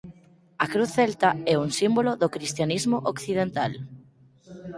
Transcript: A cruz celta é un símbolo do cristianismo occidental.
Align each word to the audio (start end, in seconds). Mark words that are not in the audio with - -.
A 0.63 0.65
cruz 0.73 0.89
celta 0.97 1.29
é 1.53 1.55
un 1.65 1.69
símbolo 1.79 2.11
do 2.21 2.31
cristianismo 2.35 2.97
occidental. 3.13 3.71